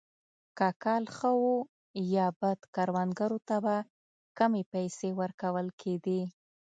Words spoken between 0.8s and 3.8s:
کال ښه وو یا بد کروندګرو ته به